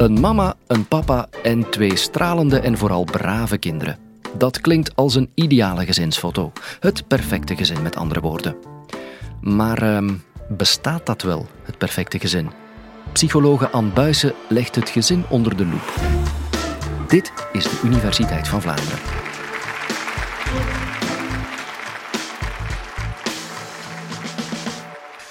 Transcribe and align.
Een 0.00 0.20
mama, 0.20 0.54
een 0.66 0.88
papa 0.88 1.28
en 1.42 1.70
twee 1.70 1.96
stralende 1.96 2.60
en 2.60 2.78
vooral 2.78 3.04
brave 3.04 3.58
kinderen. 3.58 3.98
Dat 4.38 4.60
klinkt 4.60 4.96
als 4.96 5.14
een 5.14 5.30
ideale 5.34 5.84
gezinsfoto. 5.84 6.52
Het 6.78 7.08
perfecte 7.08 7.56
gezin, 7.56 7.82
met 7.82 7.96
andere 7.96 8.20
woorden. 8.20 8.56
Maar 9.40 9.82
ehm, 9.82 10.14
bestaat 10.48 11.06
dat 11.06 11.22
wel, 11.22 11.46
het 11.62 11.78
perfecte 11.78 12.18
gezin? 12.18 12.50
Psychologe 13.12 13.70
Anne 13.70 13.90
Buijsen 13.90 14.34
legt 14.48 14.74
het 14.74 14.88
gezin 14.88 15.24
onder 15.28 15.56
de 15.56 15.66
loep. 15.66 15.94
Dit 17.08 17.32
is 17.52 17.64
de 17.64 17.80
Universiteit 17.84 18.48
van 18.48 18.62
Vlaanderen. 18.62 18.98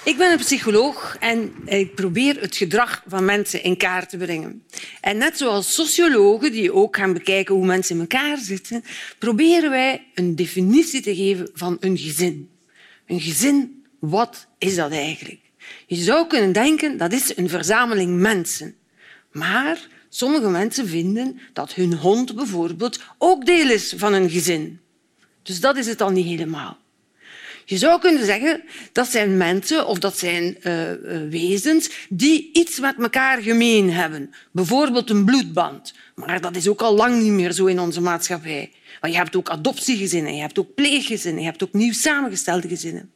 Ik 0.04 0.18
ben 0.18 0.32
een 0.32 0.38
psycholoog 0.38 1.09
en 1.20 1.54
ik 1.66 1.96
probeer 1.96 2.42
het 2.42 2.56
gedrag 2.56 3.04
van 3.08 3.26
mensen 3.26 3.64
in 3.64 3.78
kaart 3.78 4.10
te 4.10 4.18
brengen. 4.18 4.64
En 5.02 5.18
net 5.18 5.38
zoals 5.38 5.74
sociologen 5.74 6.52
die 6.52 6.74
ook 6.74 6.96
gaan 6.96 7.14
bekijken 7.14 7.56
hoe 7.56 7.66
mensen 7.66 7.96
in 7.96 8.02
elkaar 8.02 8.38
zitten, 8.38 8.84
proberen 9.18 9.70
wij 9.70 10.08
een 10.14 10.36
definitie 10.36 11.02
te 11.02 11.16
geven 11.16 11.50
van 11.54 11.78
een 11.80 11.98
gezin. 11.98 12.50
Een 13.08 13.22
gezin, 13.22 13.86
wat 14.00 14.48
is 14.58 14.76
dat 14.76 14.92
eigenlijk? 14.92 15.42
Je 15.88 15.96
zou 15.96 16.28
kunnen 16.28 16.52
denken 16.52 16.98
dat 16.98 17.14
is 17.14 17.38
een 17.38 17.50
verzameling 17.50 18.20
mensen. 18.20 18.76
Maar 19.32 19.88
sommige 20.10 20.50
mensen 20.50 20.88
vinden 20.88 21.40
dat 21.54 21.74
hun 21.74 21.94
hond 21.94 22.36
bijvoorbeeld 22.36 23.00
ook 23.18 23.46
deel 23.46 23.70
is 23.70 23.94
van 23.98 24.14
een 24.14 24.30
gezin. 24.30 24.80
Dus 25.44 25.60
dat 25.60 25.78
is 25.78 25.88
het 25.88 25.98
dan 25.98 26.14
niet 26.14 26.26
helemaal. 26.26 26.79
Je 27.70 27.78
zou 27.78 28.00
kunnen 28.00 28.26
zeggen 28.26 28.62
dat 28.92 29.08
zijn 29.08 29.38
mensen 29.38 29.88
of 29.88 30.00
dat 30.00 30.18
zijn 30.18 30.58
uh, 30.64 30.74
wezens 31.30 31.90
die 32.10 32.50
iets 32.54 32.80
met 32.80 32.96
elkaar 33.00 33.42
gemeen 33.42 33.92
hebben. 33.92 34.34
Bijvoorbeeld 34.52 35.10
een 35.10 35.26
bloedband. 35.26 35.94
Maar 36.16 36.42
dat 36.42 36.56
is 36.56 36.68
ook 36.68 36.82
al 36.82 36.96
lang 36.96 37.22
niet 37.22 37.32
meer 37.32 37.52
zo 37.52 37.66
in 37.66 37.80
onze 37.80 38.02
maatschappij. 38.02 38.72
Want 39.02 39.14
je 39.14 39.20
hebt 39.20 39.36
ook 39.36 39.50
adoptiegezinnen, 39.50 40.36
je 40.36 40.42
hebt 40.42 40.60
ook 40.60 40.76
pleeggezinnen, 40.76 41.42
je 41.42 41.50
hebt 41.50 41.64
ook 41.64 41.74
nieuw 41.74 41.94
samengestelde 41.94 42.68
gezinnen. 42.68 43.12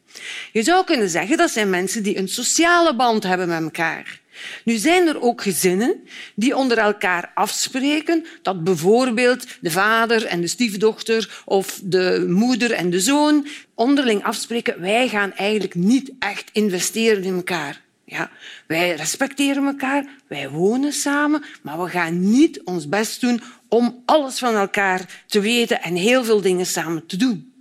Je 0.52 0.64
zou 0.64 0.86
kunnen 0.86 1.10
zeggen 1.10 1.38
dat 1.38 1.52
zijn 1.52 1.70
mensen 1.70 2.04
die 2.04 2.18
een 2.18 2.30
sociale 2.30 2.96
band 2.96 3.24
hebben 3.24 3.48
met 3.48 3.62
elkaar. 3.62 4.22
Nu 4.64 4.76
zijn 4.76 5.08
er 5.08 5.22
ook 5.22 5.42
gezinnen 5.42 6.04
die 6.36 6.56
onder 6.56 6.78
elkaar 6.78 7.32
afspreken 7.34 8.26
dat 8.42 8.64
bijvoorbeeld 8.64 9.46
de 9.62 9.72
vader 9.72 10.26
en 10.26 10.42
de 10.42 10.48
stiefdochter 10.48 11.42
of 11.46 11.80
de 11.84 12.26
moeder 12.30 12.72
en 12.72 12.90
de 12.90 13.00
zoon 13.00 13.48
onderling 13.76 14.24
afspreken 14.24 14.82
wij 14.82 15.08
gaan 15.08 15.34
eigenlijk 15.34 15.76
niet 15.76 16.12
echt 16.20 16.50
investeren 16.52 17.24
in 17.24 17.36
elkaar. 17.36 17.82
Ja, 18.06 18.32
wij 18.68 18.96
respecteren 18.96 19.66
elkaar, 19.66 20.06
wij 20.28 20.50
wonen 20.50 20.94
samen, 20.94 21.44
maar 21.62 21.84
we 21.84 21.90
gaan 21.90 22.32
niet 22.32 22.62
ons 22.64 22.90
best 22.90 23.22
doen 23.22 23.42
om 23.68 24.02
alles 24.06 24.40
van 24.40 24.56
elkaar 24.56 25.24
te 25.28 25.40
weten 25.40 25.82
en 25.82 25.96
heel 25.96 26.24
veel 26.24 26.42
dingen 26.42 26.66
samen 26.66 27.06
te 27.06 27.18
doen. 27.18 27.54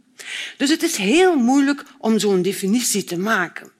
Dus 0.57 0.71
het 0.71 0.83
is 0.83 0.97
heel 0.97 1.37
moeilijk 1.37 1.85
om 1.99 2.19
zo'n 2.19 2.43
definitie 2.43 3.05
te 3.05 3.19
maken. 3.19 3.71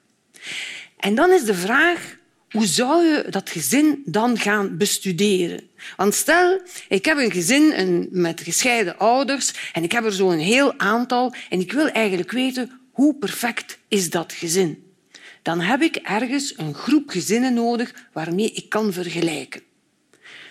En 0.99 1.15
dan 1.15 1.31
is 1.31 1.43
de 1.43 1.53
vraag 1.53 2.17
hoe 2.53 2.67
zou 2.67 3.05
je 3.05 3.25
dat 3.29 3.49
gezin 3.49 4.01
dan 4.05 4.37
gaan 4.37 4.77
bestuderen? 4.77 5.69
Want 5.97 6.13
stel, 6.13 6.61
ik 6.87 7.05
heb 7.05 7.17
een 7.17 7.31
gezin 7.31 8.07
met 8.11 8.41
gescheiden 8.41 8.97
ouders 8.97 9.53
en 9.73 9.83
ik 9.83 9.91
heb 9.91 10.05
er 10.05 10.13
zo 10.13 10.31
een 10.31 10.39
heel 10.39 10.79
aantal 10.79 11.33
en 11.49 11.59
ik 11.59 11.71
wil 11.71 11.87
eigenlijk 11.87 12.31
weten 12.31 12.79
hoe 12.91 13.15
perfect 13.15 13.77
is 13.87 14.09
dat 14.09 14.33
gezin. 14.33 14.91
Dan 15.41 15.59
heb 15.59 15.81
ik 15.81 15.95
ergens 15.95 16.53
een 16.57 16.73
groep 16.73 17.09
gezinnen 17.09 17.53
nodig 17.53 17.93
waarmee 18.11 18.51
ik 18.51 18.69
kan 18.69 18.93
vergelijken. 18.93 19.61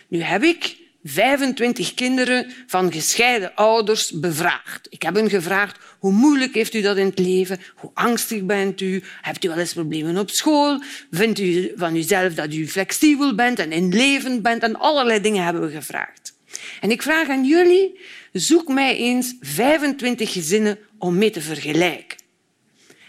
Nu 0.08 0.22
heb 0.22 0.42
ik 0.42 0.76
25 1.04 1.94
kinderen 1.94 2.52
van 2.66 2.92
gescheiden 2.92 3.54
ouders 3.54 4.10
bevraagd. 4.10 4.86
Ik 4.90 5.02
heb 5.02 5.14
hen 5.14 5.30
gevraagd 5.30 5.78
hoe 6.02 6.12
moeilijk 6.12 6.54
heeft 6.54 6.74
u 6.74 6.80
dat 6.80 6.96
in 6.96 7.06
het 7.06 7.18
leven? 7.18 7.60
Hoe 7.76 7.90
angstig 7.94 8.42
bent 8.44 8.80
u? 8.80 9.02
Hebt 9.20 9.44
u 9.44 9.48
wel 9.48 9.58
eens 9.58 9.72
problemen 9.72 10.18
op 10.18 10.30
school? 10.30 10.82
Vindt 11.10 11.38
u 11.38 11.72
van 11.76 11.96
uzelf 11.96 12.34
dat 12.34 12.54
u 12.54 12.68
flexibel 12.68 13.34
bent 13.34 13.58
en 13.58 13.72
inlevend 13.72 14.42
bent? 14.42 14.62
En 14.62 14.78
allerlei 14.78 15.20
dingen 15.20 15.44
hebben 15.44 15.62
we 15.62 15.70
gevraagd. 15.70 16.34
En 16.80 16.90
ik 16.90 17.02
vraag 17.02 17.28
aan 17.28 17.44
jullie, 17.44 17.98
zoek 18.32 18.68
mij 18.68 18.96
eens 18.96 19.34
25 19.40 20.32
gezinnen 20.32 20.78
om 20.98 21.18
mee 21.18 21.30
te 21.30 21.40
vergelijken. 21.40 22.18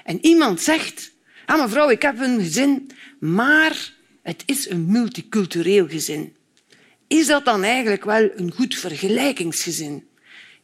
En 0.04 0.26
iemand 0.26 0.62
zegt, 0.62 1.12
ah, 1.46 1.62
mevrouw, 1.62 1.90
ik 1.90 2.02
heb 2.02 2.20
een 2.20 2.40
gezin, 2.40 2.92
maar 3.20 3.94
het 4.24 4.44
is 4.46 4.70
een 4.70 4.86
multicultureel 4.86 5.88
gezin. 5.88 6.36
Is 7.08 7.28
dat 7.28 7.46
dan 7.46 7.64
eigenlijk 7.64 8.04
wel 8.04 8.30
een 8.36 8.52
goed 8.52 8.76
vergelijkingsgezin? 8.76 10.08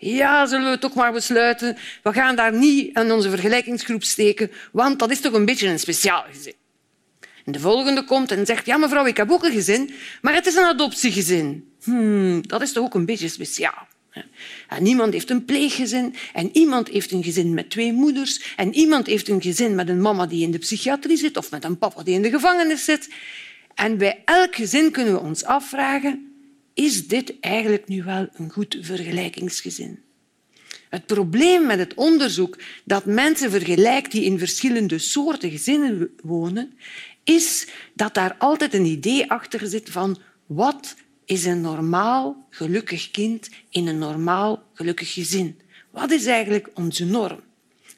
Ja, 0.01 0.45
zullen 0.45 0.71
we 0.71 0.77
toch 0.77 0.93
maar 0.93 1.11
besluiten. 1.11 1.77
We 2.03 2.13
gaan 2.13 2.35
daar 2.35 2.53
niet 2.53 2.97
in 2.97 3.11
onze 3.11 3.29
vergelijkingsgroep 3.29 4.03
steken, 4.03 4.51
want 4.71 4.99
dat 4.99 5.11
is 5.11 5.21
toch 5.21 5.33
een 5.33 5.45
beetje 5.45 5.67
een 5.67 5.79
speciaal 5.79 6.23
gezin. 6.31 6.53
En 7.45 7.51
de 7.51 7.59
volgende 7.59 8.03
komt 8.03 8.31
en 8.31 8.45
zegt, 8.45 8.65
ja 8.65 8.77
mevrouw, 8.77 9.05
ik 9.05 9.17
heb 9.17 9.31
ook 9.31 9.43
een 9.43 9.51
gezin, 9.51 9.91
maar 10.21 10.33
het 10.33 10.45
is 10.45 10.55
een 10.55 10.63
adoptiegezin. 10.63 11.73
Hmm, 11.83 12.47
dat 12.47 12.61
is 12.61 12.71
toch 12.71 12.83
ook 12.83 12.93
een 12.93 13.05
beetje 13.05 13.27
speciaal. 13.27 13.87
En 14.67 14.83
niemand 14.83 15.13
heeft 15.13 15.29
een 15.29 15.45
pleeggezin 15.45 16.15
en 16.33 16.49
iemand 16.53 16.87
heeft 16.87 17.11
een 17.11 17.23
gezin 17.23 17.53
met 17.53 17.69
twee 17.69 17.93
moeders 17.93 18.53
en 18.55 18.73
iemand 18.73 19.07
heeft 19.07 19.27
een 19.27 19.41
gezin 19.41 19.75
met 19.75 19.89
een 19.89 20.01
mama 20.01 20.25
die 20.25 20.43
in 20.43 20.51
de 20.51 20.57
psychiatrie 20.57 21.17
zit 21.17 21.37
of 21.37 21.51
met 21.51 21.63
een 21.63 21.77
papa 21.77 22.03
die 22.03 22.13
in 22.13 22.21
de 22.21 22.29
gevangenis 22.29 22.85
zit. 22.85 23.09
En 23.75 23.97
bij 23.97 24.21
elk 24.25 24.55
gezin 24.55 24.91
kunnen 24.91 25.13
we 25.13 25.19
ons 25.19 25.43
afvragen 25.43 26.28
is 26.79 27.07
dit 27.07 27.39
eigenlijk 27.39 27.87
nu 27.87 28.03
wel 28.03 28.27
een 28.33 28.51
goed 28.51 28.77
vergelijkingsgezin? 28.81 29.99
Het 30.89 31.05
probleem 31.05 31.65
met 31.65 31.79
het 31.79 31.93
onderzoek 31.93 32.57
dat 32.85 33.05
mensen 33.05 33.51
vergelijkt 33.51 34.11
die 34.11 34.23
in 34.23 34.39
verschillende 34.39 34.97
soorten 34.97 35.51
gezinnen 35.51 36.09
wonen, 36.23 36.73
is 37.23 37.67
dat 37.93 38.13
daar 38.13 38.35
altijd 38.37 38.73
een 38.73 38.85
idee 38.85 39.31
achter 39.31 39.67
zit 39.67 39.89
van 39.89 40.17
wat 40.45 40.95
is 41.25 41.45
een 41.45 41.61
normaal 41.61 42.47
gelukkig 42.49 43.11
kind 43.11 43.49
in 43.69 43.87
een 43.87 43.97
normaal 43.97 44.63
gelukkig 44.73 45.13
gezin? 45.13 45.59
Wat 45.91 46.11
is 46.11 46.25
eigenlijk 46.25 46.69
onze 46.73 47.05
norm? 47.05 47.39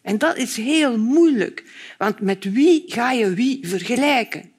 En 0.02 0.18
dat 0.18 0.38
is 0.38 0.58
heel 0.58 0.98
moeilijk, 0.98 1.64
want 1.98 2.20
met 2.20 2.52
wie 2.52 2.84
ga 2.86 3.12
je 3.12 3.34
wie 3.34 3.68
vergelijken? 3.68 4.52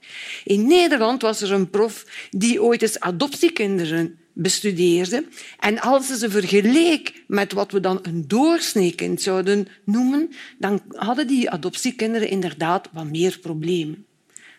In 0.44 0.66
Nederland 0.66 1.22
was 1.22 1.40
er 1.40 1.52
een 1.52 1.70
prof 1.70 2.06
die 2.30 2.62
ooit 2.62 2.82
eens 2.82 3.00
adoptiekinderen 3.00 4.18
bestudeerde. 4.32 5.24
En 5.58 5.80
als 5.80 6.06
ze 6.06 6.16
ze 6.16 6.30
vergeleek 6.30 7.22
met 7.26 7.52
wat 7.52 7.72
we 7.72 7.80
dan 7.80 7.98
een 8.02 8.28
doorsneekind 8.28 9.22
zouden 9.22 9.68
noemen, 9.84 10.30
dan 10.58 10.82
hadden 10.88 11.26
die 11.26 11.50
adoptiekinderen 11.50 12.28
inderdaad 12.28 12.88
wat 12.92 13.10
meer 13.10 13.38
problemen. 13.38 14.06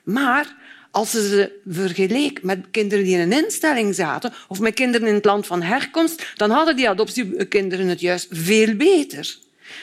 Maar 0.03 0.55
als 0.91 1.11
ze 1.11 1.27
ze 1.27 1.59
vergeleek 1.67 2.43
met 2.43 2.65
kinderen 2.71 3.03
die 3.03 3.13
in 3.13 3.31
een 3.31 3.43
instelling 3.43 3.95
zaten 3.95 4.33
of 4.47 4.59
met 4.59 4.73
kinderen 4.73 5.07
in 5.07 5.13
het 5.13 5.25
land 5.25 5.47
van 5.47 5.61
herkomst, 5.61 6.33
dan 6.35 6.49
hadden 6.49 6.75
die 6.75 6.89
adoptiekinderen 6.89 7.87
het 7.87 7.99
juist 7.99 8.27
veel 8.31 8.75
beter. 8.75 9.37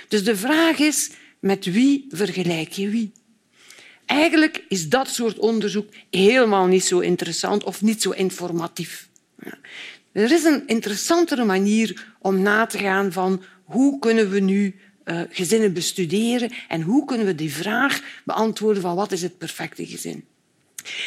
Dus 0.09 0.25
de 0.25 0.37
vraag 0.37 0.78
is, 0.78 1.11
met 1.41 1.65
wie 1.65 2.06
vergelijk 2.11 2.73
je 2.73 2.89
wie? 2.89 3.12
Eigenlijk 4.06 4.65
is 4.69 4.89
dat 4.89 5.09
soort 5.09 5.39
onderzoek 5.39 5.89
helemaal 6.11 6.67
niet 6.67 6.84
zo 6.84 6.99
interessant 6.99 7.65
of 7.65 7.83
niet 7.83 8.03
zo 8.03 8.11
informatief. 8.11 9.09
Er 10.12 10.33
is 10.33 10.45
een 10.45 10.62
interessantere 10.67 11.45
manier 11.45 12.15
om 12.19 12.43
na 12.43 12.67
te 12.67 12.78
gaan 12.78 13.12
van 13.12 13.42
hoe 13.65 13.98
kunnen 13.98 14.31
we 14.31 14.41
nu 14.41 14.75
uh, 15.04 15.21
gezinnen 15.31 15.72
bestuderen 15.72 16.51
en 16.69 16.83
hoe 16.83 17.04
kunnen 17.04 17.27
we 17.27 17.34
die 17.34 17.53
vraag 17.53 18.01
beantwoorden 18.25 18.83
van 18.83 18.95
wat 18.95 19.13
is 19.13 19.22
het 19.22 19.39
perfecte 19.39 19.87
gezin. 19.87 20.25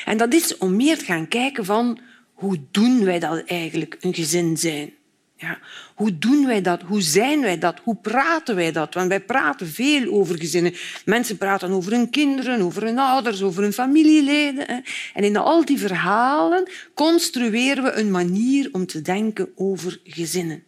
En 0.06 0.18
dat 0.18 0.34
is 0.34 0.58
om 0.58 0.76
meer 0.76 0.98
te 0.98 1.06
gaan 1.06 1.28
kijken 1.28 1.66
van 1.66 2.00
hoe 2.34 2.60
doen 2.72 3.04
wij 3.04 3.20
dat 3.20 3.44
eigenlijk, 3.46 3.98
een 4.00 4.14
gezin 4.14 4.58
zijn. 4.58 4.94
Hoe 5.96 6.18
doen 6.18 6.46
wij 6.46 6.62
dat? 6.62 6.82
Hoe 6.82 7.02
zijn 7.02 7.42
wij 7.42 7.58
dat? 7.58 7.80
Hoe 7.84 7.96
praten 7.96 8.56
wij 8.56 8.72
dat? 8.72 8.94
Want 8.94 9.08
wij 9.08 9.22
praten 9.22 9.68
veel 9.68 10.14
over 10.14 10.40
gezinnen. 10.40 10.74
Mensen 11.06 11.38
praten 11.38 11.72
over 11.72 11.92
hun 11.92 12.10
kinderen, 12.10 12.62
over 12.62 12.84
hun 12.84 13.00
ouders, 13.00 13.42
over 13.42 13.62
hun 13.64 13.74
familieleden. 13.74 14.68
En 15.14 15.24
in 15.24 15.38
al 15.38 15.66
die 15.66 15.80
verhalen 15.80 16.70
construeren 16.94 17.84
we 17.84 17.92
een 17.92 18.12
manier 18.12 18.70
om 18.72 18.86
te 18.86 19.02
denken 19.02 19.50
over 19.56 20.00
gezinnen. 20.04 20.64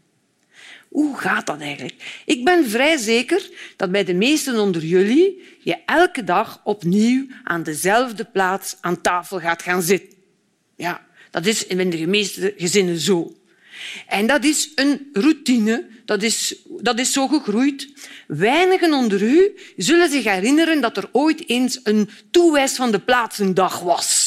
Hoe 0.96 1.18
gaat 1.18 1.46
dat 1.46 1.60
eigenlijk? 1.60 2.22
Ik 2.26 2.44
ben 2.44 2.70
vrij 2.70 2.98
zeker 2.98 3.50
dat 3.76 3.92
bij 3.92 4.04
de 4.04 4.14
meesten 4.14 4.60
onder 4.60 4.84
jullie 4.84 5.44
je 5.60 5.78
elke 5.86 6.24
dag 6.24 6.62
opnieuw 6.64 7.28
aan 7.44 7.64
dezelfde 7.64 8.26
plaats 8.26 8.78
aan 8.82 9.02
tafel 9.02 9.40
gaat 9.40 9.62
gaan 9.62 9.82
zitten. 9.82 10.18
Ja, 10.76 11.06
dat 11.32 11.46
is 11.46 11.66
in 11.66 11.90
de 11.90 12.08
meeste 12.08 12.54
gezinnen 12.58 13.00
zo. 13.00 13.36
En 14.08 14.28
dat 14.28 14.44
is 14.44 14.72
een 14.76 15.10
routine, 15.14 15.86
dat 16.06 16.24
is, 16.24 16.56
dat 16.66 17.00
is 17.00 17.12
zo 17.12 17.28
gegroeid. 17.28 17.88
Weinigen 18.28 18.94
onder 18.94 19.22
u 19.22 19.56
zullen 19.78 20.10
zich 20.10 20.24
herinneren 20.24 20.82
dat 20.82 20.98
er 20.98 21.10
ooit 21.12 21.50
eens 21.50 21.80
een 21.84 22.10
toewijs 22.32 22.76
van 22.76 22.92
de 22.92 23.00
plaatsendag 23.00 23.80
was. 23.80 24.25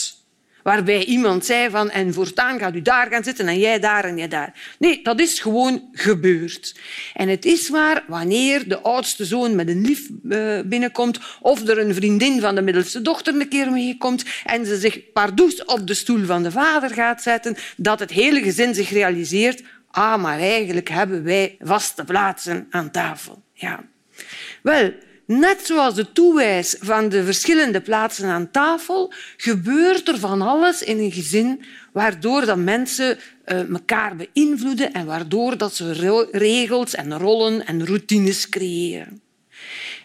Waarbij 0.63 1.05
iemand 1.05 1.45
zei 1.45 1.71
van 1.71 1.91
en 1.91 2.15
voortaan 2.15 2.59
gaat 2.59 2.75
u 2.75 2.83
daar 2.83 3.07
gaan 3.11 3.25
zitten 3.25 3.49
en 3.49 3.59
jij 3.59 3.81
daar 3.81 4.05
en 4.05 4.17
jij 4.17 4.29
daar. 4.29 4.77
Nee, 4.79 5.03
dat 5.03 5.21
is 5.21 5.41
gewoon 5.41 5.89
gebeurd. 5.93 6.75
En 7.15 7.29
het 7.29 7.45
is 7.45 7.69
waar 7.69 8.05
wanneer 8.07 8.69
de 8.69 8.81
oudste 8.81 9.25
zoon 9.25 9.55
met 9.55 9.69
een 9.69 9.81
lief 9.81 10.09
eh, 10.29 10.61
binnenkomt 10.65 11.21
of 11.41 11.69
er 11.69 11.79
een 11.79 11.95
vriendin 11.95 12.41
van 12.41 12.55
de 12.55 12.63
middelste 12.63 13.03
dochter 13.03 13.35
een 13.35 13.49
keer 13.49 13.71
meekomt 13.71 14.25
en 14.45 14.67
ze 14.67 14.77
zich 14.79 15.13
pardoes 15.13 15.65
op 15.65 15.87
de 15.87 15.95
stoel 15.95 16.25
van 16.25 16.43
de 16.43 16.51
vader 16.51 16.91
gaat 16.91 17.23
zetten, 17.23 17.57
dat 17.77 17.99
het 17.99 18.11
hele 18.11 18.43
gezin 18.43 18.75
zich 18.75 18.91
realiseert 18.91 19.63
ah, 19.91 20.23
maar 20.23 20.39
eigenlijk 20.39 20.89
hebben 20.89 21.25
wij 21.25 21.57
vaste 21.61 22.05
plaatsen 22.05 22.67
aan 22.71 22.91
tafel. 22.91 23.43
Ja. 23.53 23.85
Wel, 24.63 24.93
Net 25.29 25.67
zoals 25.67 25.95
de 25.95 26.13
toewijs 26.13 26.77
van 26.81 27.09
de 27.09 27.25
verschillende 27.25 27.81
plaatsen 27.81 28.29
aan 28.29 28.51
tafel, 28.51 29.13
gebeurt 29.37 30.09
er 30.09 30.19
van 30.19 30.43
alles 30.43 30.83
in 30.83 30.99
een 30.99 31.13
gezin 31.13 31.65
waardoor 31.93 32.47
dat 32.47 32.57
mensen 32.57 33.19
elkaar 33.45 34.17
beïnvloeden 34.17 34.93
en 34.93 35.07
waardoor 35.07 35.57
dat 35.57 35.75
ze 35.75 36.27
regels 36.33 36.95
en 36.95 37.19
rollen 37.19 37.67
en 37.67 37.87
routines 37.87 38.49
creëren. 38.49 39.21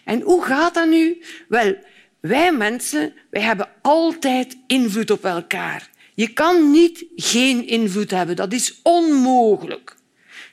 En 0.04 0.20
hoe 0.20 0.44
gaat 0.44 0.74
dat 0.74 0.88
nu? 0.88 1.22
Wel, 1.48 1.76
wij 2.20 2.52
mensen 2.52 3.12
wij 3.30 3.42
hebben 3.42 3.68
altijd 3.82 4.56
invloed 4.66 5.10
op 5.10 5.24
elkaar. 5.24 5.90
Je 6.14 6.32
kan 6.32 6.70
niet 6.70 7.04
geen 7.16 7.66
invloed 7.66 8.10
hebben. 8.10 8.36
Dat 8.36 8.52
is 8.52 8.80
onmogelijk. 8.82 9.94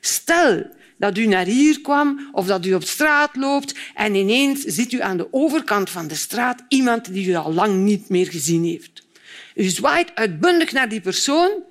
Stel, 0.01 0.69
dat 0.97 1.17
u 1.17 1.25
naar 1.25 1.45
hier 1.45 1.81
kwam 1.81 2.29
of 2.31 2.45
dat 2.45 2.65
u 2.65 2.73
op 2.73 2.83
straat 2.83 3.35
loopt 3.35 3.75
en 3.95 4.15
ineens 4.15 4.61
ziet 4.61 4.91
u 4.91 5.01
aan 5.01 5.17
de 5.17 5.27
overkant 5.33 5.89
van 5.89 6.07
de 6.07 6.15
straat 6.15 6.63
iemand 6.67 7.13
die 7.13 7.27
u 7.27 7.33
al 7.33 7.53
lang 7.53 7.75
niet 7.75 8.09
meer 8.09 8.27
gezien 8.27 8.63
heeft. 8.63 9.07
U 9.55 9.63
zwaait 9.63 10.15
uitbundig 10.15 10.71
naar 10.71 10.89
die 10.89 11.01
persoon, 11.01 11.63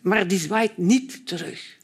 maar 0.00 0.28
die 0.28 0.38
zwaait 0.38 0.76
niet 0.76 1.26
terug. 1.26 1.76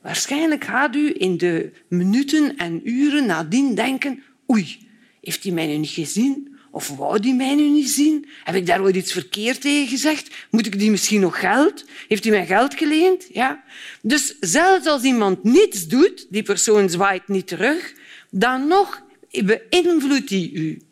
Waarschijnlijk 0.00 0.64
gaat 0.64 0.94
u 0.94 1.14
in 1.16 1.36
de 1.36 1.72
minuten 1.88 2.56
en 2.56 2.80
uren 2.88 3.26
nadien 3.26 3.74
denken 3.74 4.22
oei, 4.50 4.88
heeft 5.20 5.42
hij 5.42 5.52
mij 5.52 5.66
nu 5.66 5.76
niet 5.76 5.90
gezien? 5.90 6.51
Of 6.72 6.88
wou 6.88 7.20
die 7.20 7.34
mij 7.34 7.54
nu 7.54 7.68
niet 7.68 7.90
zien? 7.90 8.26
Heb 8.44 8.54
ik 8.54 8.66
daar 8.66 8.82
ooit 8.82 8.96
iets 8.96 9.12
verkeerd 9.12 9.60
tegen 9.60 9.88
gezegd? 9.88 10.30
Moet 10.50 10.66
ik 10.66 10.78
die 10.78 10.90
misschien 10.90 11.20
nog 11.20 11.40
geld? 11.40 11.84
Heeft 12.08 12.24
hij 12.24 12.32
mij 12.32 12.46
geld 12.46 12.74
geleend? 12.74 13.26
Ja. 13.32 13.62
Dus 14.02 14.36
zelfs 14.40 14.86
als 14.86 15.02
iemand 15.02 15.44
niets 15.44 15.86
doet, 15.86 16.26
die 16.30 16.42
persoon 16.42 16.90
zwaait 16.90 17.28
niet 17.28 17.46
terug, 17.46 17.92
dan 18.30 18.66
nog 18.66 19.02
beïnvloedt 19.30 20.30
hij 20.30 20.50
u. 20.52 20.82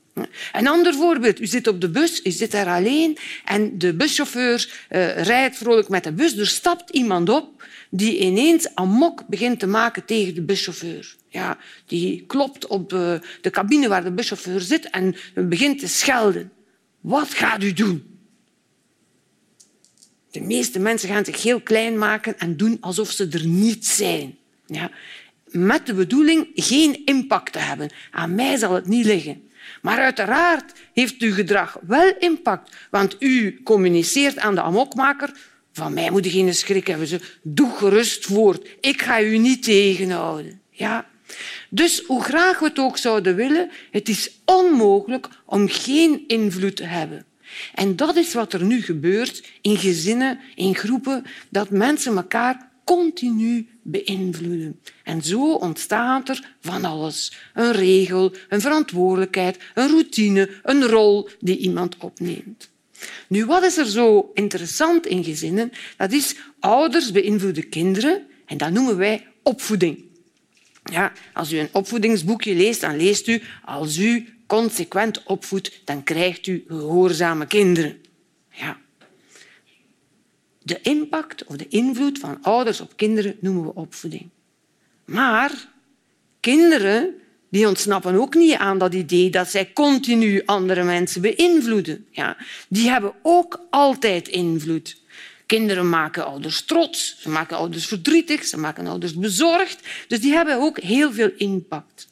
Een 0.52 0.68
ander 0.68 0.94
voorbeeld. 0.94 1.40
U 1.40 1.46
zit 1.46 1.66
op 1.66 1.80
de 1.80 1.88
bus, 1.88 2.20
u 2.24 2.30
zit 2.30 2.50
daar 2.50 2.66
alleen 2.66 3.16
en 3.44 3.78
de 3.78 3.94
buschauffeur 3.94 4.86
uh, 4.90 5.22
rijdt 5.22 5.56
vrolijk 5.56 5.88
met 5.88 6.04
de 6.04 6.12
bus. 6.12 6.36
Er 6.36 6.46
stapt 6.46 6.90
iemand 6.90 7.28
op 7.28 7.64
die 7.90 8.18
ineens 8.18 8.74
amok 8.74 9.26
begint 9.26 9.58
te 9.58 9.66
maken 9.66 10.04
tegen 10.04 10.34
de 10.34 10.42
buschauffeur. 10.42 11.16
Ja, 11.30 11.58
die 11.86 12.24
klopt 12.26 12.66
op 12.66 12.88
de, 12.88 13.20
de 13.40 13.50
cabine 13.50 13.88
waar 13.88 14.04
de 14.04 14.12
buschauffeur 14.12 14.60
zit 14.60 14.90
en 14.90 15.14
begint 15.34 15.78
te 15.78 15.88
schelden. 15.88 16.52
Wat 17.00 17.28
gaat 17.28 17.62
u 17.62 17.72
doen? 17.72 18.18
De 20.30 20.40
meeste 20.40 20.78
mensen 20.78 21.08
gaan 21.08 21.24
zich 21.24 21.42
heel 21.42 21.60
klein 21.60 21.98
maken 21.98 22.38
en 22.38 22.56
doen 22.56 22.76
alsof 22.80 23.10
ze 23.10 23.28
er 23.30 23.46
niet 23.46 23.86
zijn. 23.86 24.36
Ja, 24.66 24.90
met 25.44 25.86
de 25.86 25.94
bedoeling 25.94 26.48
geen 26.54 27.04
impact 27.04 27.52
te 27.52 27.58
hebben. 27.58 27.90
Aan 28.10 28.34
mij 28.34 28.56
zal 28.56 28.74
het 28.74 28.86
niet 28.86 29.04
liggen. 29.04 29.48
Maar 29.82 29.98
uiteraard 29.98 30.72
heeft 30.92 31.20
uw 31.20 31.34
gedrag 31.34 31.78
wel 31.86 32.14
impact, 32.18 32.76
want 32.90 33.16
u 33.18 33.62
communiceert 33.62 34.38
aan 34.38 34.54
de 34.54 34.62
amokmaker 34.62 35.32
van 35.72 35.94
mij 35.94 36.10
moet 36.10 36.24
je 36.24 36.30
geen 36.30 36.54
schrik 36.54 36.86
hebben. 36.86 37.20
Doe 37.42 37.70
gerust 37.76 38.24
voort. 38.26 38.68
Ik 38.80 39.02
ga 39.02 39.22
u 39.22 39.38
niet 39.38 39.62
tegenhouden. 39.62 40.60
Ja. 40.70 41.09
Dus 41.70 42.02
hoe 42.06 42.22
graag 42.22 42.58
we 42.58 42.64
het 42.64 42.78
ook 42.78 42.98
zouden 42.98 43.36
willen, 43.36 43.70
het 43.90 44.08
is 44.08 44.30
onmogelijk 44.44 45.28
om 45.44 45.68
geen 45.68 46.24
invloed 46.26 46.76
te 46.76 46.84
hebben. 46.84 47.24
En 47.74 47.96
dat 47.96 48.16
is 48.16 48.34
wat 48.34 48.52
er 48.52 48.64
nu 48.64 48.82
gebeurt 48.82 49.42
in 49.60 49.76
gezinnen, 49.76 50.38
in 50.54 50.74
groepen, 50.74 51.24
dat 51.48 51.70
mensen 51.70 52.16
elkaar 52.16 52.70
continu 52.84 53.68
beïnvloeden. 53.82 54.80
En 55.04 55.22
zo 55.22 55.52
ontstaat 55.52 56.28
er 56.28 56.54
van 56.60 56.84
alles. 56.84 57.32
Een 57.54 57.72
regel, 57.72 58.32
een 58.48 58.60
verantwoordelijkheid, 58.60 59.58
een 59.74 59.88
routine, 59.88 60.50
een 60.62 60.86
rol 60.86 61.28
die 61.40 61.58
iemand 61.58 61.96
opneemt. 61.96 62.70
Nu, 63.28 63.46
wat 63.46 63.64
is 63.64 63.76
er 63.76 63.86
zo 63.86 64.30
interessant 64.34 65.06
in 65.06 65.24
gezinnen? 65.24 65.72
Dat 65.96 66.12
is 66.12 66.36
ouders 66.60 67.12
beïnvloeden 67.12 67.68
kinderen 67.68 68.26
en 68.46 68.56
dat 68.56 68.70
noemen 68.70 68.96
wij 68.96 69.26
opvoeding. 69.42 70.09
Ja, 70.84 71.12
als 71.32 71.52
u 71.52 71.58
een 71.58 71.68
opvoedingsboekje 71.72 72.54
leest, 72.54 72.80
dan 72.80 72.96
leest 72.96 73.28
u 73.28 73.42
als 73.64 73.96
u 73.96 74.28
consequent 74.46 75.22
opvoedt, 75.22 75.80
dan 75.84 76.02
krijgt 76.02 76.46
u 76.46 76.64
gehoorzame 76.68 77.46
kinderen. 77.46 78.00
Ja. 78.50 78.80
De 80.62 80.80
impact 80.82 81.44
of 81.44 81.56
de 81.56 81.68
invloed 81.68 82.18
van 82.18 82.38
ouders 82.42 82.80
op 82.80 82.96
kinderen 82.96 83.36
noemen 83.40 83.64
we 83.64 83.74
opvoeding. 83.74 84.28
Maar 85.04 85.68
kinderen 86.40 87.14
die 87.50 87.68
ontsnappen 87.68 88.14
ook 88.14 88.34
niet 88.34 88.54
aan 88.54 88.78
dat 88.78 88.94
idee 88.94 89.30
dat 89.30 89.48
zij 89.48 89.72
continu 89.72 90.42
andere 90.44 90.82
mensen 90.82 91.20
beïnvloeden. 91.20 92.06
Ja, 92.10 92.36
die 92.68 92.88
hebben 92.88 93.12
ook 93.22 93.66
altijd 93.70 94.28
invloed. 94.28 94.99
Kinderen 95.50 95.88
maken 95.88 96.26
ouders 96.26 96.64
trots, 96.64 97.16
ze 97.20 97.28
maken 97.28 97.56
ouders 97.56 97.86
verdrietig, 97.86 98.44
ze 98.44 98.56
maken 98.56 98.86
ouders 98.86 99.14
bezorgd. 99.14 99.88
Dus 100.08 100.20
die 100.20 100.32
hebben 100.32 100.60
ook 100.60 100.80
heel 100.80 101.12
veel 101.12 101.30
impact. 101.36 102.08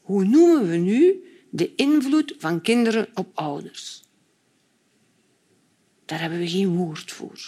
Hoe 0.00 0.24
noemen 0.24 0.68
we 0.68 0.76
nu 0.76 1.24
de 1.50 1.74
invloed 1.74 2.34
van 2.38 2.60
kinderen 2.60 3.08
op 3.14 3.28
ouders? 3.34 4.02
Daar 6.04 6.20
hebben 6.20 6.38
we 6.38 6.48
geen 6.48 6.76
woord 6.76 7.12
voor. 7.12 7.40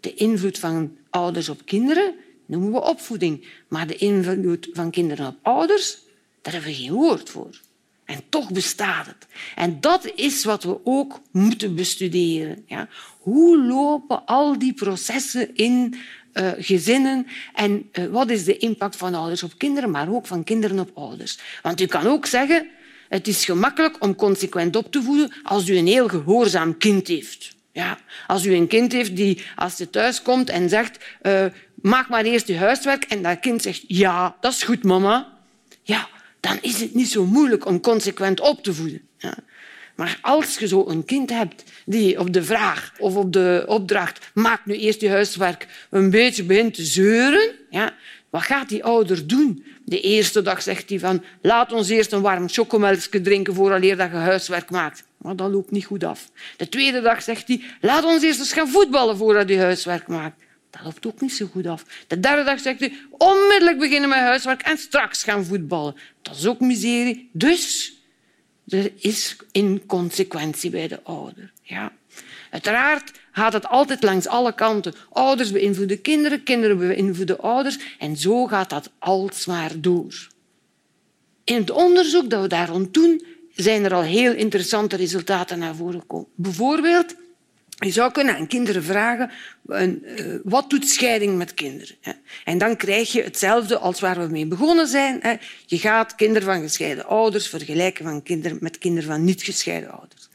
De 0.00 0.14
invloed 0.14 0.58
van 0.58 0.96
ouders 1.10 1.48
op 1.48 1.64
kinderen 1.64 2.14
noemen 2.46 2.72
we 2.72 2.80
opvoeding. 2.80 3.46
Maar 3.68 3.86
de 3.86 3.96
invloed 3.96 4.68
van 4.72 4.90
kinderen 4.90 5.26
op 5.26 5.38
ouders, 5.42 5.98
daar 6.40 6.52
hebben 6.52 6.70
we 6.70 6.76
geen 6.76 6.92
woord 6.92 7.30
voor. 7.30 7.60
En 8.04 8.20
toch 8.28 8.50
bestaat 8.50 9.06
het. 9.06 9.26
En 9.54 9.80
dat 9.80 10.12
is 10.14 10.44
wat 10.44 10.62
we 10.62 10.78
ook 10.84 11.20
moeten 11.30 11.74
bestuderen. 11.74 12.64
Ja. 12.66 12.88
Hoe 13.18 13.62
lopen 13.62 14.24
al 14.26 14.58
die 14.58 14.72
processen 14.72 15.54
in 15.54 15.94
uh, 16.34 16.50
gezinnen 16.58 17.26
en 17.54 17.90
uh, 17.92 18.06
wat 18.06 18.30
is 18.30 18.44
de 18.44 18.56
impact 18.56 18.96
van 18.96 19.14
ouders 19.14 19.42
op 19.42 19.58
kinderen, 19.58 19.90
maar 19.90 20.12
ook 20.12 20.26
van 20.26 20.44
kinderen 20.44 20.78
op 20.78 20.90
ouders? 20.94 21.38
Want 21.62 21.80
u 21.80 21.86
kan 21.86 22.06
ook 22.06 22.26
zeggen, 22.26 22.66
het 23.08 23.28
is 23.28 23.44
gemakkelijk 23.44 23.96
om 24.02 24.14
consequent 24.14 24.76
op 24.76 24.92
te 24.92 25.02
voeden 25.02 25.32
als 25.42 25.68
u 25.68 25.76
een 25.76 25.86
heel 25.86 26.08
gehoorzaam 26.08 26.78
kind 26.78 27.08
heeft. 27.08 27.56
Ja, 27.72 27.98
als 28.26 28.44
u 28.44 28.54
een 28.54 28.66
kind 28.66 28.92
heeft 28.92 29.16
die, 29.16 29.42
als 29.56 29.76
je 29.76 29.90
thuis 29.90 30.22
komt 30.22 30.50
en 30.50 30.68
zegt, 30.68 30.98
uh, 31.22 31.44
maak 31.74 32.08
maar 32.08 32.24
eerst 32.24 32.46
je 32.46 32.56
huiswerk, 32.56 33.04
en 33.04 33.22
dat 33.22 33.40
kind 33.40 33.62
zegt, 33.62 33.84
ja, 33.86 34.36
dat 34.40 34.52
is 34.52 34.62
goed, 34.62 34.82
mama. 34.84 35.32
Ja, 35.82 36.08
dan 36.42 36.58
is 36.60 36.80
het 36.80 36.94
niet 36.94 37.10
zo 37.10 37.24
moeilijk 37.24 37.66
om 37.66 37.80
consequent 37.80 38.40
op 38.40 38.62
te 38.62 38.74
voeden. 38.74 39.00
Ja. 39.18 39.34
Maar 39.94 40.18
als 40.22 40.58
je 40.58 40.66
zo 40.66 40.84
een 40.88 41.04
kind 41.04 41.30
hebt 41.30 41.64
die 41.86 42.18
op 42.18 42.32
de 42.32 42.44
vraag 42.44 42.92
of 42.98 43.16
op 43.16 43.32
de 43.32 43.64
opdracht 43.66 44.30
maak 44.34 44.66
nu 44.66 44.74
eerst 44.74 45.00
je 45.00 45.08
huiswerk 45.08 45.66
een 45.90 46.10
beetje 46.10 46.44
begint 46.44 46.74
te 46.74 46.84
zeuren, 46.84 47.50
ja, 47.70 47.94
wat 48.30 48.42
gaat 48.42 48.68
die 48.68 48.84
ouder 48.84 49.26
doen? 49.26 49.64
De 49.84 50.00
eerste 50.00 50.42
dag 50.42 50.62
zegt 50.62 50.88
hij 50.88 50.98
van 50.98 51.24
laat 51.42 51.72
ons 51.72 51.88
eerst 51.88 52.12
een 52.12 52.20
warm 52.20 52.48
chocomelkje 52.48 53.20
drinken 53.20 53.54
vooraleer 53.54 53.96
dat 53.96 54.10
je 54.10 54.16
huiswerk 54.16 54.70
maakt. 54.70 55.04
Maar 55.16 55.36
dat 55.36 55.50
loopt 55.50 55.70
niet 55.70 55.84
goed 55.84 56.04
af. 56.04 56.30
De 56.56 56.68
tweede 56.68 57.00
dag 57.00 57.22
zegt 57.22 57.48
hij 57.48 57.62
laat 57.80 58.04
ons 58.04 58.22
eerst 58.22 58.38
eens 58.38 58.52
gaan 58.52 58.68
voetballen 58.68 59.16
voordat 59.16 59.48
je 59.48 59.58
huiswerk 59.58 60.06
maakt. 60.06 60.42
Dat 60.72 60.82
loopt 60.84 61.06
ook 61.06 61.20
niet 61.20 61.32
zo 61.32 61.46
goed 61.46 61.66
af. 61.66 61.84
De 62.06 62.20
derde 62.20 62.44
dag 62.44 62.60
zegt 62.60 62.80
hij 62.80 62.98
onmiddellijk 63.10 63.78
beginnen 63.78 64.08
met 64.08 64.18
huiswerk 64.18 64.62
en 64.62 64.78
straks 64.78 65.22
gaan 65.22 65.44
voetballen. 65.44 65.96
Dat 66.22 66.36
is 66.36 66.46
ook 66.46 66.60
miserie. 66.60 67.28
Dus 67.32 67.92
er 68.68 68.92
is 68.96 69.36
inconsequentie 69.50 70.70
bij 70.70 70.88
de 70.88 71.02
ouder. 71.02 71.52
Ja. 71.62 71.92
Uiteraard 72.50 73.12
gaat 73.32 73.52
het 73.52 73.66
altijd 73.66 74.02
langs 74.02 74.26
alle 74.26 74.54
kanten. 74.54 74.94
Ouders 75.10 75.52
beïnvloeden 75.52 76.00
kinderen, 76.00 76.42
kinderen 76.42 76.78
beïnvloeden 76.78 77.40
ouders. 77.40 77.78
En 77.98 78.16
zo 78.16 78.46
gaat 78.46 78.70
dat 78.70 78.90
alsmaar 78.98 79.80
door. 79.80 80.28
In 81.44 81.56
het 81.56 81.70
onderzoek 81.70 82.30
dat 82.30 82.42
we 82.42 82.48
daar 82.48 82.68
rond 82.68 82.94
doen, 82.94 83.24
zijn 83.54 83.84
er 83.84 83.94
al 83.94 84.02
heel 84.02 84.32
interessante 84.32 84.96
resultaten 84.96 85.58
naar 85.58 85.74
voren 85.74 86.00
gekomen. 86.00 86.28
Bijvoorbeeld 86.34 87.14
je 87.86 87.92
zou 87.92 88.12
kunnen 88.12 88.36
aan 88.36 88.46
kinderen 88.46 88.82
vragen, 88.82 89.30
eh, 89.68 89.86
wat 90.44 90.70
doet 90.70 90.88
scheiding 90.88 91.36
met 91.36 91.54
kinderen? 91.54 91.96
En 92.44 92.58
dan 92.58 92.76
krijg 92.76 93.12
je 93.12 93.22
hetzelfde 93.22 93.78
als 93.78 94.00
waar 94.00 94.20
we 94.20 94.32
mee 94.32 94.46
begonnen 94.46 94.86
zijn. 94.86 95.40
Je 95.66 95.78
gaat 95.78 96.14
kinderen 96.14 96.48
van 96.48 96.60
gescheiden 96.60 97.06
ouders 97.06 97.48
vergelijken 97.48 98.04
van 98.04 98.22
kinderen 98.22 98.58
met 98.60 98.78
kinderen 98.78 99.10
van 99.10 99.24
niet 99.24 99.42
gescheiden 99.42 99.90
ouders. 99.90 100.28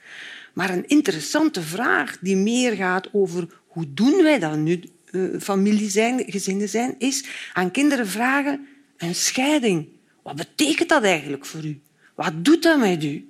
Maar 0.54 0.70
een 0.70 0.88
interessante 0.88 1.62
vraag 1.62 2.18
die 2.22 2.36
meer 2.36 2.76
gaat 2.76 3.10
over 3.12 3.48
hoe 3.68 3.94
doen 3.94 4.24
wij 4.24 4.40
dat 4.40 4.58
nu 4.58 4.84
uh, 5.12 5.40
familie 5.40 5.90
zijn, 5.90 6.24
gezinnen 6.28 6.70
zijn, 6.70 6.96
is 6.98 7.26
aan 7.54 7.72
kinderen 7.72 8.08
vragen 8.08 8.68
een 8.98 9.16
scheiding. 9.16 9.88
Wat 10.24 10.36
betekent 10.36 10.90
dat 10.90 11.04
eigenlijk 11.04 11.46
voor 11.46 11.66
u? 11.66 11.82
Wat 12.16 12.46
doet 12.46 12.64
dat 12.64 12.80
met 12.80 13.04
u? 13.04 13.28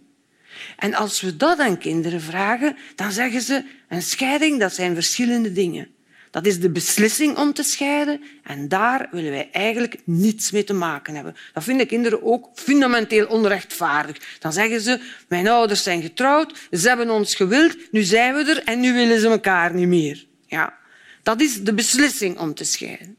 En 0.78 0.94
als 0.94 1.22
we 1.22 1.38
dat 1.38 1.60
aan 1.60 1.78
kinderen 1.78 2.22
vragen, 2.22 2.78
dan 2.96 3.12
zeggen 3.12 3.42
ze 3.42 3.64
een 3.88 4.02
scheiding, 4.02 4.60
dat 4.60 4.74
zijn 4.74 4.94
verschillende 4.94 5.52
dingen. 5.52 5.88
Dat 6.32 6.46
is 6.46 6.60
de 6.60 6.70
beslissing 6.70 7.38
om 7.38 7.54
te 7.54 7.64
scheiden 7.64 8.22
en 8.44 8.68
daar 8.68 9.08
willen 9.12 9.32
wij 9.32 9.50
eigenlijk 9.52 9.98
niets 10.04 10.52
mee 10.52 10.64
te 10.64 10.74
maken 10.74 11.16
hebben. 11.16 11.36
Dat 11.54 11.64
vinden 11.64 11.88
kinderen 11.88 12.24
ook 12.24 12.50
fundamenteel 12.54 13.28
onrechtvaardig. 13.28 14.38
Dan 14.40 14.54
zeggen 14.54 14.82
ze, 14.82 15.00
mijn 15.28 15.48
ouders 15.48 15.84
zijn 15.84 16.02
getrouwd, 16.02 16.68
ze 16.72 16.88
hebben 16.88 17.10
ons 17.10 17.36
gewild, 17.36 17.92
nu 17.92 18.04
zijn 18.04 18.34
we 18.34 18.44
er 18.44 18.64
en 18.64 18.80
nu 18.80 18.94
willen 18.94 19.20
ze 19.20 19.28
elkaar 19.28 19.74
niet 19.74 19.88
meer. 19.88 20.26
Ja, 20.46 20.78
dat 21.24 21.42
is 21.42 21.64
de 21.64 21.74
beslissing 21.74 22.40
om 22.40 22.54
te 22.54 22.64
scheiden. 22.64 23.18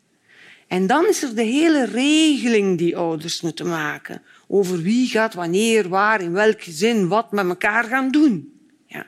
En 0.68 0.87
dan 0.87 1.07
is 1.09 1.23
er 1.23 1.35
de 1.35 1.42
hele 1.42 1.85
regeling 1.85 2.78
die 2.78 2.97
ouders 2.97 3.40
moeten 3.40 3.68
maken 3.68 4.23
over 4.49 4.83
wie 4.83 5.09
gaat 5.09 5.35
wanneer, 5.35 5.88
waar, 5.88 6.21
in 6.21 6.33
welk 6.33 6.62
gezin, 6.62 7.09
wat 7.09 7.33
met 7.33 7.49
elkaar 7.49 7.85
gaan 7.85 8.11
doen. 8.11 8.52
Ja. 8.87 9.07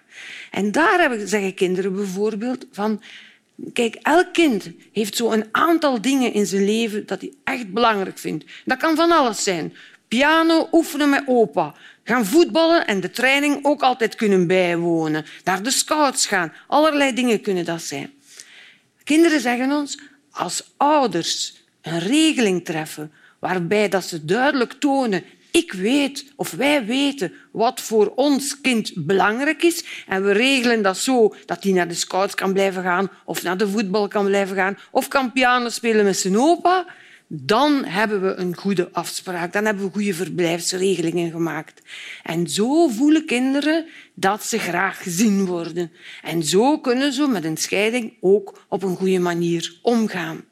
En 0.50 0.72
daar 0.72 1.18
zeggen 1.24 1.54
kinderen 1.54 1.94
bijvoorbeeld 1.94 2.66
van 2.72 3.02
Kijk, 3.72 3.94
elk 3.94 4.32
kind 4.32 4.70
heeft 4.92 5.16
zo 5.16 5.32
een 5.32 5.48
aantal 5.50 6.00
dingen 6.00 6.32
in 6.32 6.46
zijn 6.46 6.64
leven 6.64 7.06
dat 7.06 7.20
hij 7.20 7.32
echt 7.44 7.72
belangrijk 7.72 8.18
vindt. 8.18 8.44
Dat 8.64 8.78
kan 8.78 8.96
van 8.96 9.10
alles 9.10 9.42
zijn. 9.42 9.74
Piano 10.08 10.68
oefenen 10.72 11.10
met 11.10 11.22
opa. 11.26 11.74
Gaan 12.04 12.26
voetballen 12.26 12.86
en 12.86 13.00
de 13.00 13.10
training 13.10 13.58
ook 13.64 13.82
altijd 13.82 14.14
kunnen 14.14 14.46
bijwonen. 14.46 15.24
Naar 15.44 15.62
de 15.62 15.70
scouts 15.70 16.26
gaan. 16.26 16.52
Allerlei 16.66 17.14
dingen 17.14 17.40
kunnen 17.40 17.64
dat 17.64 17.82
zijn. 17.82 18.12
Kinderen 19.04 19.40
zeggen 19.40 19.72
ons, 19.72 19.98
als 20.30 20.72
ouders 20.76 21.62
een 21.82 21.98
regeling 21.98 22.64
treffen 22.64 23.12
waarbij 23.40 23.88
dat 23.88 24.04
ze 24.04 24.24
duidelijk 24.24 24.72
tonen 24.72 25.24
ik 25.50 25.72
weet 25.72 26.32
of 26.36 26.50
wij 26.50 26.84
weten 26.84 27.32
wat 27.52 27.80
voor 27.80 28.12
ons 28.14 28.60
kind 28.60 28.92
belangrijk 28.94 29.62
is 29.62 29.84
en 30.06 30.24
we 30.24 30.32
regelen 30.32 30.82
dat 30.82 30.96
zo 30.96 31.34
dat 31.46 31.62
hij 31.62 31.72
naar 31.72 31.88
de 31.88 31.94
scouts 31.94 32.34
kan 32.34 32.52
blijven 32.52 32.82
gaan 32.82 33.10
of 33.24 33.42
naar 33.42 33.56
de 33.56 33.68
voetbal 33.68 34.08
kan 34.08 34.24
blijven 34.24 34.56
gaan 34.56 34.78
of 34.90 35.08
kan 35.08 35.32
piano 35.32 35.68
spelen 35.68 36.04
met 36.04 36.16
zijn 36.16 36.38
opa, 36.38 36.86
dan 37.32 37.84
hebben 37.84 38.22
we 38.22 38.34
een 38.34 38.56
goede 38.56 38.88
afspraak. 38.92 39.52
Dan 39.52 39.64
hebben 39.64 39.84
we 39.84 39.92
goede 39.92 40.14
verblijfsregelingen 40.14 41.30
gemaakt. 41.30 41.82
En 42.22 42.48
zo 42.48 42.88
voelen 42.88 43.26
kinderen 43.26 43.86
dat 44.14 44.44
ze 44.44 44.58
graag 44.58 45.02
gezien 45.02 45.46
worden. 45.46 45.92
En 46.22 46.42
zo 46.42 46.78
kunnen 46.78 47.12
ze 47.12 47.26
met 47.26 47.44
een 47.44 47.56
scheiding 47.56 48.12
ook 48.20 48.64
op 48.68 48.82
een 48.82 48.96
goede 48.96 49.18
manier 49.18 49.78
omgaan. 49.82 50.44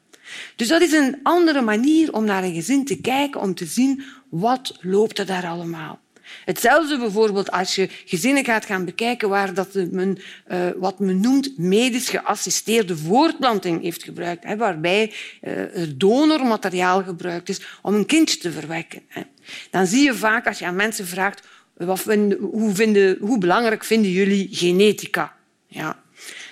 Dus 0.55 0.67
dat 0.67 0.81
is 0.81 0.91
een 0.91 1.19
andere 1.23 1.61
manier 1.61 2.13
om 2.13 2.25
naar 2.25 2.43
een 2.43 2.53
gezin 2.53 2.85
te 2.85 3.01
kijken, 3.01 3.41
om 3.41 3.55
te 3.55 3.65
zien 3.65 4.03
wat 4.29 4.77
loopt 4.81 5.19
er 5.19 5.25
daar 5.25 5.45
allemaal. 5.45 5.99
Hetzelfde 6.45 6.97
bijvoorbeeld 6.97 7.51
als 7.51 7.75
je 7.75 7.89
gezinnen 8.05 8.45
gaat 8.45 8.65
gaan 8.65 8.85
bekijken 8.85 9.29
waar 9.29 9.53
dat 9.53 9.73
men, 9.73 10.17
uh, 10.51 10.69
wat 10.77 10.99
men 10.99 11.19
noemt 11.19 11.57
medisch 11.57 12.09
geassisteerde 12.09 12.97
voortplanting 12.97 13.81
heeft 13.81 14.03
gebruikt, 14.03 14.43
hè, 14.43 14.57
waarbij 14.57 15.13
uh, 15.41 15.87
donormateriaal 15.95 17.03
gebruikt 17.03 17.49
is 17.49 17.61
om 17.81 17.93
een 17.93 18.05
kindje 18.05 18.37
te 18.37 18.51
verwekken. 18.51 19.01
Hè. 19.07 19.21
Dan 19.69 19.85
zie 19.85 20.03
je 20.03 20.13
vaak 20.13 20.47
als 20.47 20.59
je 20.59 20.65
aan 20.65 20.75
mensen 20.75 21.07
vraagt 21.07 21.41
wat 21.73 21.99
vinden, 21.99 22.37
hoe, 22.37 22.75
vinden, 22.75 23.17
hoe 23.19 23.37
belangrijk 23.37 23.83
vinden 23.83 24.11
jullie 24.11 24.47
genetica? 24.51 25.35
Ja, 25.67 26.03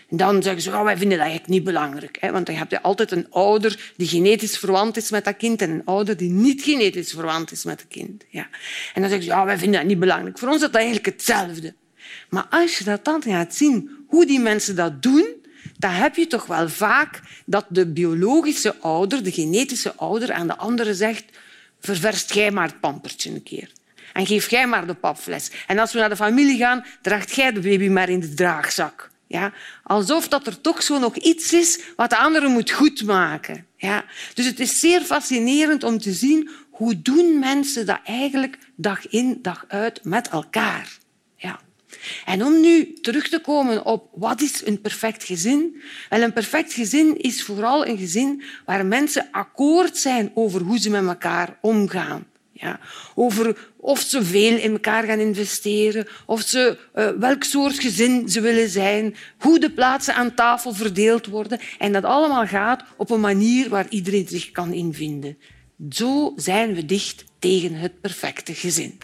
dan 0.10 0.44
zeggen 0.44 0.62
ze, 0.62 0.70
oh, 0.70 0.84
wij 0.84 0.98
vinden 0.98 1.18
dat 1.18 1.28
eigenlijk 1.28 1.50
niet 1.50 1.64
belangrijk. 1.64 2.18
Hè? 2.20 2.32
Want 2.32 2.46
dan 2.46 2.56
heb 2.56 2.72
je 2.72 2.82
altijd 2.82 3.12
een 3.12 3.28
ouder 3.30 3.94
die 3.96 4.08
genetisch 4.08 4.58
verwant 4.58 4.98
is 4.98 5.10
met 5.10 5.26
dat 5.26 5.38
kind 5.38 5.62
en 5.62 5.70
een 5.70 5.86
ouder 5.86 6.18
die 6.18 6.30
niet 6.30 6.62
genetisch 6.62 7.12
verwant 7.12 7.52
is 7.52 7.64
met 7.64 7.80
het 7.80 7.90
kind. 7.90 8.24
Ja. 8.30 8.48
En 8.94 9.02
dan 9.02 9.10
zeggen 9.10 9.24
ze, 9.24 9.30
ja, 9.30 9.46
wij 9.46 9.58
vinden 9.58 9.80
dat 9.80 9.90
niet 9.90 10.00
belangrijk. 10.00 10.38
Voor 10.38 10.48
ons 10.48 10.58
is 10.58 10.64
dat 10.64 10.76
eigenlijk 10.76 11.06
hetzelfde. 11.06 11.74
Maar 12.30 12.48
als 12.50 12.78
je 12.78 12.84
dat 12.84 13.06
dan 13.06 13.24
gaat 13.24 13.56
zien, 13.56 14.06
hoe 14.08 14.26
die 14.26 14.40
mensen 14.40 14.76
dat 14.76 15.02
doen, 15.02 15.28
dan 15.78 15.92
heb 15.92 16.16
je 16.16 16.28
toch 16.28 16.46
wel 16.46 16.70
vaak 16.70 17.22
dat 17.46 17.66
de 17.70 17.88
biologische 17.88 18.76
ouder, 18.80 19.24
de 19.24 19.32
genetische 19.32 19.96
ouder, 19.96 20.34
aan 20.34 20.48
de 20.48 20.58
andere 20.58 20.94
zegt, 20.94 21.24
ververst 21.80 22.34
jij 22.34 22.52
maar 22.52 22.68
het 22.68 22.80
pampertje 22.80 23.30
een 23.30 23.44
keer. 23.44 23.72
En 24.14 24.26
geef 24.26 24.50
jij 24.50 24.68
maar 24.68 24.88
de 24.88 24.94
papfles. 24.94 25.52
En 25.68 25.80
als 25.80 25.94
we 25.94 26.00
naar 26.00 26.10
de 26.10 26.16
familie 26.16 26.58
gaan, 26.58 26.86
draagt 27.02 27.36
jij 27.36 27.52
de 27.52 27.60
baby 27.60 27.88
maar 27.88 28.10
in 28.10 28.20
de 28.20 28.34
draagzak. 28.34 29.10
Ja? 29.28 29.54
Alsof 29.84 30.28
dat 30.28 30.48
er 30.48 30.62
toch 30.62 30.84
zo 30.84 31.00
nog 31.00 31.16
iets 31.16 31.54
is 31.54 31.80
wat 31.96 32.10
de 32.10 32.18
andere 32.18 32.48
moet 32.48 32.72
goedmaken. 32.72 33.66
Ja? 33.76 34.06
Dus 34.34 34.46
het 34.46 34.60
is 34.60 34.80
zeer 34.80 35.02
fascinerend 35.02 35.84
om 35.84 35.98
te 35.98 36.14
zien 36.14 36.50
hoe 36.70 37.02
doen 37.02 37.40
mensen 37.40 37.86
dat 37.86 38.00
eigenlijk 38.04 38.58
dag 38.76 39.08
in, 39.08 39.40
dag 39.42 39.66
uit 39.68 40.04
met 40.04 40.30
elkaar. 40.30 40.98
Ja. 41.36 41.60
En 42.26 42.44
om 42.44 42.60
nu 42.60 42.94
terug 42.94 43.30
te 43.30 43.40
komen 43.40 43.86
op 43.86 44.10
wat 44.14 44.42
is 44.42 44.66
een 44.66 44.82
perfect 44.82 45.24
gezin? 45.24 45.82
Wel, 46.10 46.22
een 46.22 46.34
perfect 46.34 46.74
gezin 46.74 47.18
is 47.18 47.44
vooral 47.44 47.88
een 47.88 47.98
gezin 47.98 48.44
waar 48.66 48.86
mensen 48.86 49.28
akkoord 49.32 49.98
zijn 49.98 50.32
over 50.34 50.62
hoe 50.62 50.80
ze 50.80 50.90
met 50.90 51.06
elkaar 51.06 51.58
omgaan. 51.62 52.26
Ja, 52.60 52.80
over 53.16 53.58
of 53.78 54.00
ze 54.00 54.24
veel 54.24 54.58
in 54.58 54.72
elkaar 54.72 55.04
gaan 55.04 55.20
investeren, 55.20 56.08
of 56.26 56.42
ze, 56.42 56.78
uh, 56.96 57.10
welk 57.10 57.44
soort 57.44 57.80
gezin 57.80 58.30
ze 58.30 58.42
willen 58.42 58.70
zijn, 58.70 59.16
hoe 59.38 59.60
de 59.60 59.72
plaatsen 59.72 60.16
aan 60.16 60.34
tafel 60.34 60.74
verdeeld 60.74 61.26
worden. 61.26 61.60
En 61.78 61.94
dat 61.94 62.04
allemaal 62.04 62.48
gaat 62.48 62.84
op 62.98 63.10
een 63.10 63.20
manier 63.20 63.70
waar 63.70 63.86
iedereen 63.90 64.28
zich 64.28 64.52
kan 64.52 64.74
invinden. 64.74 65.38
Zo 65.90 66.34
zijn 66.36 66.74
we 66.74 66.86
dicht 66.86 67.24
tegen 67.40 67.74
het 67.74 68.02
perfecte 68.02 68.54
gezin. 68.54 68.98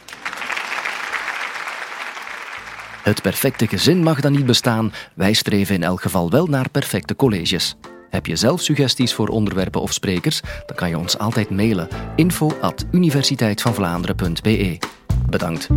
Het 3.03 3.22
perfecte 3.22 3.67
gezin 3.67 4.03
mag 4.03 4.22
dan 4.22 4.31
niet 4.31 4.45
bestaan. 4.45 4.93
Wij 5.15 5.33
streven 5.33 5.75
in 5.75 5.83
elk 5.83 6.01
geval 6.01 6.29
wel 6.29 6.45
naar 6.45 6.69
perfecte 6.69 7.15
colleges. 7.15 7.75
Heb 8.13 8.25
je 8.25 8.36
zelf 8.36 8.62
suggesties 8.62 9.13
voor 9.13 9.27
onderwerpen 9.27 9.82
of 9.82 9.93
sprekers? 9.93 10.41
Dan 10.65 10.75
kan 10.75 10.89
je 10.89 10.98
ons 10.98 11.17
altijd 11.17 11.50
mailen. 11.50 11.88
info 12.15 12.51
at 12.62 12.86
universiteitvanvlaanderen.be 12.91 14.77
Bedankt. 15.29 15.67